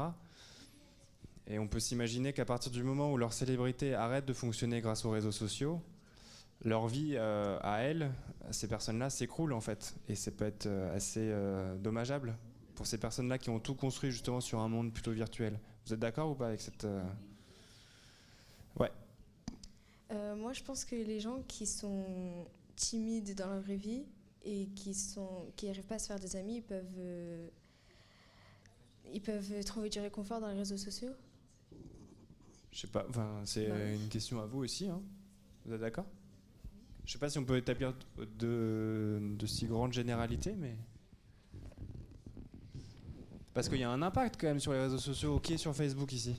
[1.47, 5.05] Et on peut s'imaginer qu'à partir du moment où leur célébrité arrête de fonctionner grâce
[5.05, 5.81] aux réseaux sociaux,
[6.63, 8.11] leur vie euh, à elles,
[8.47, 9.95] à ces personnes-là, s'écroule en fait.
[10.09, 12.35] Et ça peut être euh, assez euh, dommageable
[12.75, 15.59] pour ces personnes-là qui ont tout construit justement sur un monde plutôt virtuel.
[15.85, 16.85] Vous êtes d'accord ou pas avec cette...
[16.85, 17.03] euh,
[18.79, 18.91] Ouais.
[20.11, 24.03] Euh, moi, je pense que les gens qui sont timides dans la vraie vie
[24.43, 27.47] et qui sont qui n'arrivent pas à se faire des amis, ils peuvent euh,
[29.11, 31.11] ils peuvent trouver du réconfort dans les réseaux sociaux.
[32.71, 34.87] Je sais pas, enfin, c'est Bah une question à vous aussi.
[34.87, 35.01] hein.
[35.65, 36.05] Vous êtes d'accord?
[37.05, 37.93] Je sais pas si on peut établir
[38.39, 40.75] de, de si grandes généralités, mais.
[43.53, 46.11] Parce qu'il y a un impact quand même sur les réseaux sociaux, ok, sur Facebook
[46.13, 46.35] ici.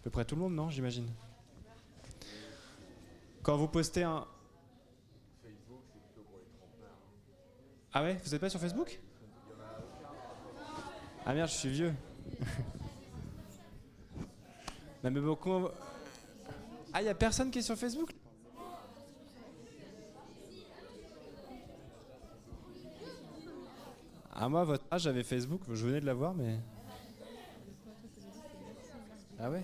[0.00, 1.06] À peu près tout le monde, non, j'imagine?
[3.48, 4.26] Quand vous postez un.
[7.94, 9.00] Ah ouais Vous êtes pas sur Facebook?
[11.24, 11.94] Ah merde, je suis vieux.
[15.02, 15.10] Mais
[16.92, 18.12] Ah, il y a personne qui est sur Facebook?
[24.34, 26.58] Ah, moi, votre âge, j'avais Facebook, je venais de l'avoir, mais.
[29.40, 29.62] Ah ouais?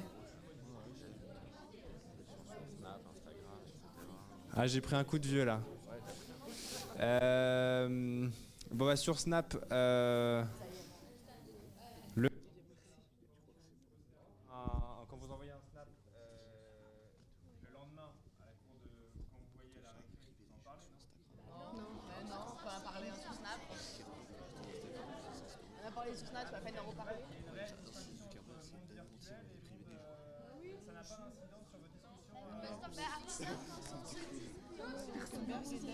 [4.57, 5.61] Ah, j'ai pris un coup de vieux là.
[7.01, 8.29] Euh,
[8.71, 10.45] bon, bah, sur Snap, euh,
[12.15, 12.29] le...
[14.53, 16.47] Un- quand vous envoyez un Snap euh,
[17.65, 18.91] le lendemain à la cour de
[19.33, 20.87] quand vous voyez à la récré, vous en parlez
[21.51, 23.59] Non, non, on va parler sur Snap.
[25.83, 27.19] On a parlé sur Snap, tu vas peine d'en reparler.
[32.63, 35.91] Ça n'a pas d'incidence sur vos discussions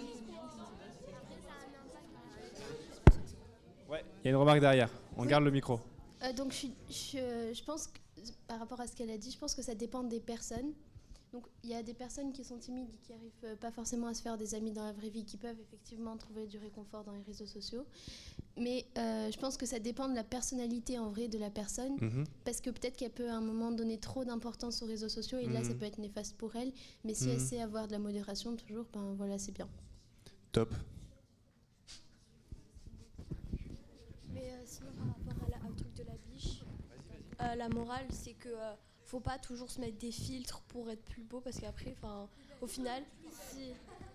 [3.88, 4.88] Ouais, il y a une remarque derrière.
[5.40, 5.80] Le micro.
[6.22, 7.98] Euh, donc je, suis- je, je pense que
[8.46, 10.72] par rapport à ce qu'elle a dit, je pense que ça dépend des personnes.
[11.32, 14.08] Donc il y a des personnes qui sont timides et qui n'arrivent euh, pas forcément
[14.08, 17.04] à se faire des amis dans la vraie vie, qui peuvent effectivement trouver du réconfort
[17.04, 17.84] dans les réseaux sociaux.
[18.56, 21.96] Mais euh, je pense que ça dépend de la personnalité en vrai de la personne,
[22.00, 22.24] Mhm.
[22.44, 25.46] parce que peut-être qu'elle peut à un moment donner trop d'importance aux réseaux sociaux et
[25.46, 25.78] là ça Mhm.
[25.78, 26.72] peut être néfaste pour elle.
[27.04, 27.46] Mais si elle Mhm.
[27.46, 29.68] sait avoir de la modération toujours, ben voilà c'est bien.
[30.52, 30.74] Top.
[34.32, 36.62] Mais euh, sinon, par rapport à la- au truc de la biche,
[37.42, 38.74] euh, la morale, c'est que euh,
[39.04, 42.28] faut pas toujours se mettre des filtres pour être plus beau parce qu'après, enfin,
[42.60, 43.72] au final, si,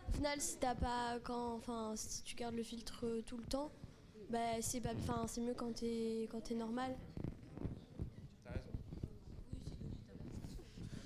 [0.09, 3.45] au final, si t'as pas, quand, enfin, si tu gardes le filtre euh, tout le
[3.45, 3.71] temps,
[4.29, 6.95] bah, c'est pas, enfin, c'est mieux quand t'es, quand t'es normal.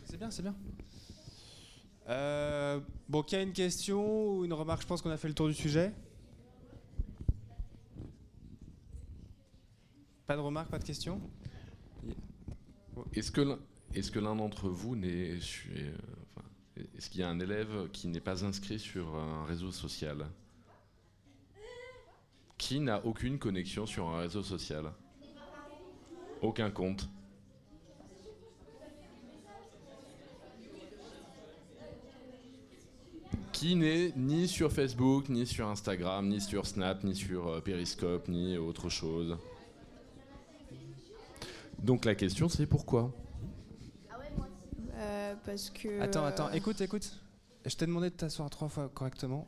[0.05, 0.55] C'est bien, c'est bien.
[2.09, 5.35] Euh, bon, qui a une question ou une remarque Je pense qu'on a fait le
[5.35, 5.93] tour du sujet.
[10.25, 11.21] Pas de remarque, pas de question
[13.13, 15.37] Est-ce que l'un d'entre vous n'est
[15.75, 15.91] euh,
[16.97, 20.27] est-ce qu'il y a un élève qui n'est pas inscrit sur un réseau social?
[22.57, 24.91] Qui n'a aucune connexion sur un réseau social?
[26.41, 27.09] Aucun compte.
[33.51, 38.29] Qui n'est ni sur Facebook, ni sur Instagram, ni sur Snap, ni sur euh, Periscope,
[38.29, 39.37] ni autre chose?
[41.83, 43.13] Donc la question c'est pourquoi
[45.01, 46.01] Euh, parce que.
[46.01, 47.09] Attends, attends, euh, écoute, écoute.
[47.65, 49.47] Je t'ai demandé de t'asseoir trois fois correctement.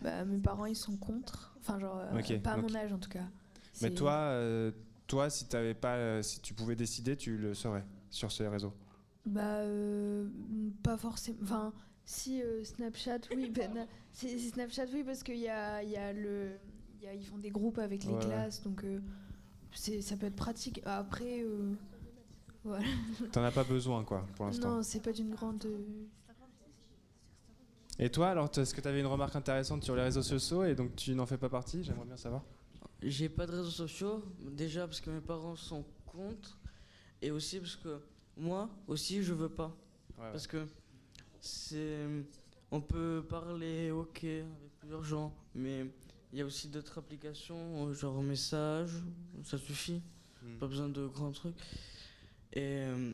[0.00, 1.54] Bah, mes parents ils sont contre.
[1.60, 3.24] Enfin, genre, euh, pas à donc- mon âge en tout cas.
[3.82, 4.72] Mais toi, euh,
[5.06, 8.72] toi, si t'avais pas, euh, si tu pouvais décider, tu le saurais sur ces réseaux.
[9.26, 10.26] Bah, euh,
[10.82, 11.38] pas forcément.
[11.42, 11.72] Enfin,
[12.04, 13.50] si euh, Snapchat, oui.
[13.54, 16.52] ben, si, si Snapchat, oui, parce qu'il y a, il y a le.
[17.00, 19.00] il y a- ils font des groupes avec les Ouais, classes, donc euh,
[19.74, 20.80] ça peut être pratique.
[20.84, 21.74] Après, euh,
[22.64, 22.84] voilà.
[23.32, 24.76] T'en as pas besoin, quoi, pour l'instant.
[24.76, 25.64] Non, c'est pas d'une grande.
[25.66, 26.06] euh,
[27.98, 30.74] Et toi, alors, est-ce que tu avais une remarque intéressante sur les réseaux sociaux et
[30.74, 31.82] donc tu n'en fais pas partie?
[31.84, 32.42] J'aimerais bien savoir.
[33.02, 36.56] J'ai pas de réseaux sociaux, déjà parce que mes parents sont contre,
[37.20, 38.00] et aussi parce que
[38.36, 39.74] moi aussi je veux pas.
[40.18, 40.66] Ouais, Parce que
[41.40, 42.06] c'est.
[42.70, 45.86] On peut parler, ok, avec plusieurs gens, mais
[46.32, 48.90] il y a aussi d'autres applications, euh, genre message,
[49.44, 50.00] ça suffit.
[50.42, 50.58] Hmm.
[50.58, 51.56] Pas besoin de grands trucs.
[52.54, 53.12] Et euh,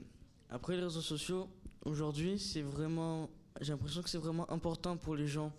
[0.50, 1.48] après, les réseaux sociaux,
[1.84, 3.28] aujourd'hui, c'est vraiment.
[3.60, 5.52] J'ai l'impression que c'est vraiment important pour les gens.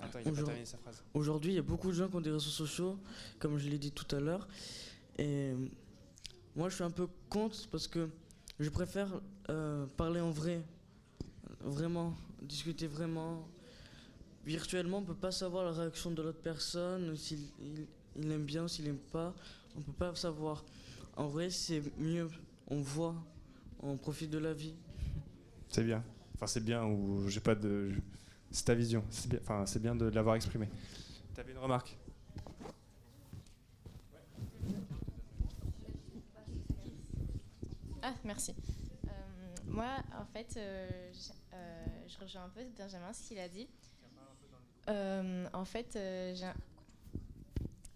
[0.00, 1.02] Attends, il Aujourd- sa phrase.
[1.14, 2.98] Aujourd'hui, il y a beaucoup de gens qui ont des réseaux sociaux,
[3.38, 4.46] comme je l'ai dit tout à l'heure.
[5.16, 5.56] Et euh,
[6.56, 8.08] moi, je suis un peu contre parce que
[8.58, 10.62] je préfère euh, parler en vrai.
[11.60, 13.48] Vraiment, discuter vraiment.
[14.44, 18.66] Virtuellement, on peut pas savoir la réaction de l'autre personne, s'il il, il aime bien,
[18.66, 19.34] s'il aime pas.
[19.76, 20.64] On peut pas savoir.
[21.16, 22.28] En vrai, c'est mieux.
[22.68, 23.14] On voit,
[23.80, 24.74] on profite de la vie.
[25.68, 26.02] C'est bien.
[26.34, 27.92] Enfin, c'est bien ou j'ai pas de.
[28.50, 29.04] C'est ta vision.
[29.10, 29.38] C'est bien.
[29.42, 30.68] Enfin, c'est bien de l'avoir exprimé.
[31.34, 31.96] T'avais une remarque?
[38.02, 38.54] Ah, merci.
[39.06, 39.10] Euh,
[39.66, 41.12] moi, en fait, euh,
[41.54, 43.68] euh, je rejoins un peu Benjamin ce qu'il a dit.
[44.88, 46.46] Euh, en fait, euh, j'ai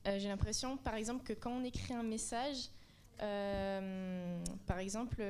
[0.08, 2.70] euh, j'ai l'impression, par exemple, que quand on écrit un message,
[3.18, 5.22] par exemple,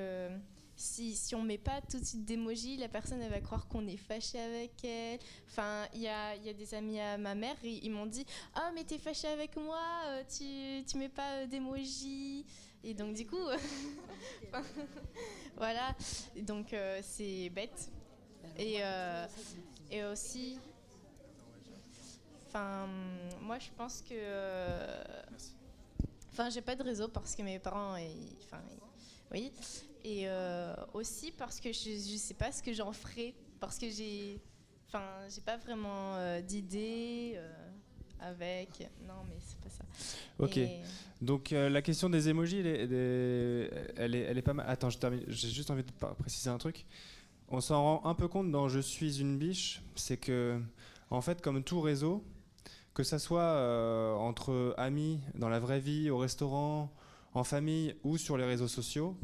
[0.74, 3.86] si, si on met pas tout de suite d'émoji, la personne elle va croire qu'on
[3.86, 5.18] est fâché avec elle.
[5.46, 8.70] Enfin, il y a, y a des amis à ma mère, ils, m'ont dit Ah,
[8.74, 9.80] mais t'es fâché avec moi,
[10.28, 12.44] tu, tu mets pas d'émoji.
[12.84, 13.46] Et donc, du coup,
[15.56, 15.96] voilà.
[16.36, 17.90] Donc, c'est bête.
[18.58, 18.80] Et,
[19.90, 20.58] et aussi,
[22.56, 22.86] enfin,
[23.42, 24.14] moi, je pense que.
[24.14, 25.04] euh,
[26.32, 28.78] Enfin, j'ai pas de réseau parce que mes parents, ils- enfin, ils-
[29.32, 29.52] oui.
[30.04, 33.88] Et euh, aussi parce que je, je sais pas ce que j'en ferai parce que
[33.88, 34.38] j'ai,
[34.86, 35.02] enfin,
[35.34, 37.70] j'ai pas vraiment euh, d'idée euh,
[38.20, 38.86] avec.
[39.08, 39.84] Non, mais c'est pas ça.
[40.38, 40.58] Ok.
[40.58, 40.82] Et-
[41.22, 44.66] Donc la question des emojis, elle est, elle est, elle est, pas mal.
[44.68, 45.24] Attends, je termine.
[45.28, 46.84] J'ai juste envie de préciser un truc.
[47.48, 50.60] on s'en rend un peu compte dans Je suis une biche, c'est que,
[51.08, 52.22] en fait, comme tout réseau,
[52.96, 56.90] que ça soit euh, entre amis, dans la vraie vie, au restaurant,
[57.34, 59.14] en famille ou sur les réseaux sociaux,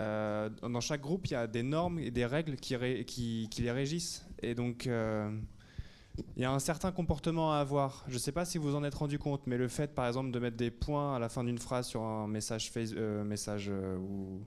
[0.00, 3.46] euh, dans chaque groupe, il y a des normes et des règles qui, ré- qui-
[3.52, 4.26] qui les régissent.
[4.42, 5.30] Et donc, euh,
[6.36, 8.02] il y a un certain comportement à avoir.
[8.08, 10.32] Je ne sais pas si vous en êtes rendu compte, mais le fait, par exemple,
[10.32, 13.70] de mettre des points à la fin d'une phrase sur un message, face, euh, message
[14.00, 14.40] ou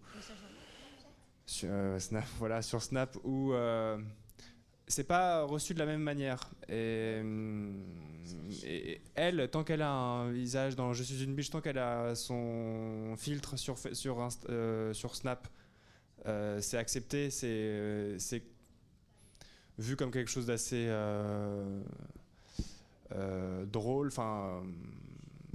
[1.45, 3.53] sur, Snap, voilà, sur Snap, ou
[4.91, 6.49] c'est pas reçu de la même manière.
[6.69, 7.81] Hum,
[8.63, 12.15] et- elle, tant qu'elle a un visage dans Je suis une biche, tant qu'elle a
[12.15, 13.75] son filtre sur,
[14.49, 15.47] euh, Snap,
[16.27, 18.43] euh, c'est accepté, c'est
[19.77, 21.81] vu comme quelque chose d'assez euh,
[23.65, 24.07] drôle.
[24.07, 24.61] Enfin,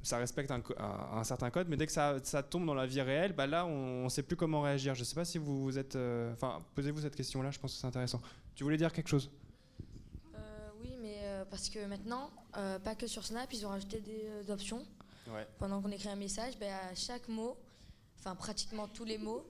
[0.02, 3.46] ça respecte un, certain code, mais dès que ça, tombe dans la vie réelle, bah
[3.46, 4.94] là, on ne sait plus comment réagir.
[4.94, 5.96] Je ne sais pas si vous, vous êtes.
[6.32, 7.50] Enfin, posez-vous cette question-là.
[7.50, 8.20] Je pense que c'est intéressant.
[8.56, 9.30] Tu voulais dire quelque chose?
[10.34, 14.00] Euh, oui, mais euh, parce que maintenant, euh, pas que sur Snap, ils ont rajouté
[14.00, 14.84] des euh, options.
[15.28, 15.46] Ouais.
[15.58, 17.56] Pendant qu'on écrit un message, ben, à chaque mot,
[18.18, 19.46] enfin pratiquement tous les mots,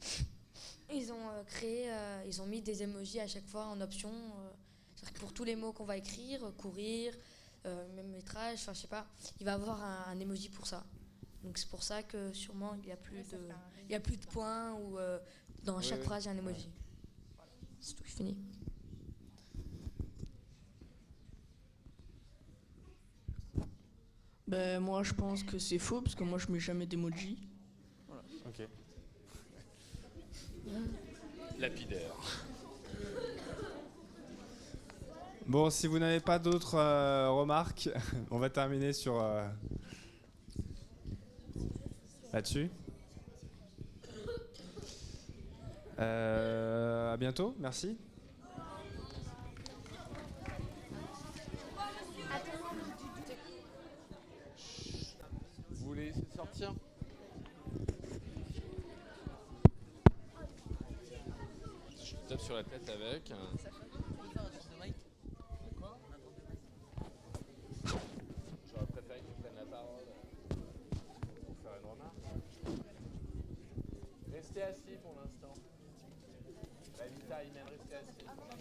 [0.94, 4.10] ils ont euh, créé, euh, ils ont mis des emojis à chaque fois en option.
[4.10, 4.50] euh,
[4.94, 7.14] c'est-à-dire que pour tous les mots qu'on va écrire, courir,
[7.66, 9.06] euh, même métrage, enfin je sais pas,
[9.40, 10.84] il va avoir un, un emoji pour ça.
[11.42, 13.38] Donc c'est pour ça que sûrement il y a plus de,
[13.88, 15.18] il y a plus de points ou euh,
[15.64, 16.70] dans chaque phrase il y a un emoji.
[17.80, 18.36] C'est tout, je finis.
[24.46, 27.36] Ben, moi, je pense que c'est faux parce que moi, je mets jamais d'emoji.
[28.06, 28.22] Voilà.
[28.46, 28.68] Ok.
[31.58, 32.46] Lapidaire.
[35.46, 37.88] Bon, si vous n'avez pas d'autres euh, remarques,
[38.30, 39.46] on va terminer sur euh,
[42.32, 42.68] là-dessus.
[45.98, 47.96] Euh, à bientôt, merci.
[55.70, 56.74] Vous voulez essayer de sortir?
[62.04, 63.32] Je te tape sur la tête avec.
[74.56, 74.74] J'aurais
[77.36, 77.66] détail, même.
[77.68, 78.55] Restez assis.